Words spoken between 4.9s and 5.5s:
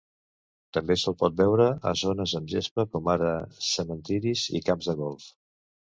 de golf.